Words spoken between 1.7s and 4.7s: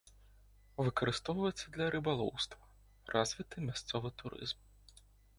для рыбалоўства, развіты мясцовы турызм.